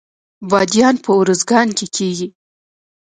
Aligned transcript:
بادیان 0.49 0.95
په 1.03 1.09
ارزګان 1.21 1.67
کې 1.77 1.85
کیږي 1.95 2.27